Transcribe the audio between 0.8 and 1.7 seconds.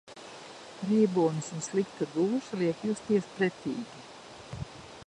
Reibonis un